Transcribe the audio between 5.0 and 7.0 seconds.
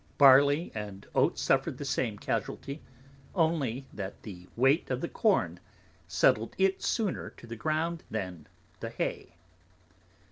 Corn settled it